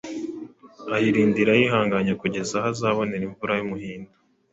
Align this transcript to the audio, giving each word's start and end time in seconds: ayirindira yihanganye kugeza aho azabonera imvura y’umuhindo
ayirindira 0.95 1.51
yihanganye 1.59 2.13
kugeza 2.21 2.53
aho 2.59 2.67
azabonera 2.73 3.23
imvura 3.29 3.53
y’umuhindo 3.55 4.13